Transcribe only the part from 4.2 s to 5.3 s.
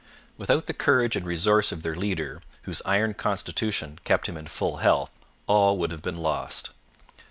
him in full health,